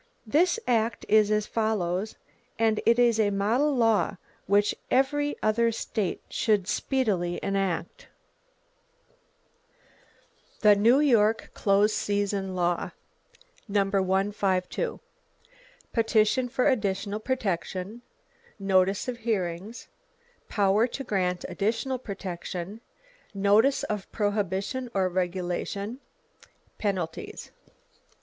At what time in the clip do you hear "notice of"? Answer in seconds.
18.57-19.17, 23.35-24.11